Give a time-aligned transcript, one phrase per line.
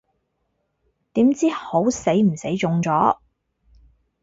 [1.13, 3.19] 點知好死唔死中咗